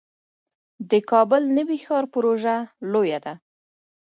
د 0.91 0.93
کابل 1.11 1.43
نوی 1.57 1.77
ښار 1.85 2.05
پروژه 2.13 2.55
لویه 2.91 3.19
ده 3.25 3.33